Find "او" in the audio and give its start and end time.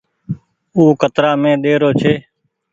0.75-0.83